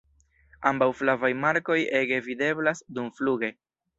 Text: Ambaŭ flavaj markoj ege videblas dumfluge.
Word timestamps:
Ambaŭ 0.69 0.87
flavaj 1.01 1.31
markoj 1.41 1.77
ege 2.01 2.19
videblas 2.31 2.83
dumfluge. 2.99 3.55